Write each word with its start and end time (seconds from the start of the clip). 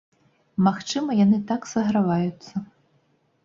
Магчыма, 0.67 1.09
яны 1.21 1.39
так 1.53 1.69
саграваюцца. 1.75 2.53